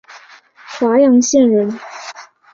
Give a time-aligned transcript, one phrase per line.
[0.65, 1.71] 华阳县人。